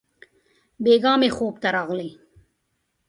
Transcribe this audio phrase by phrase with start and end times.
[0.83, 2.09] بېګاه مي خوب ته راغلې!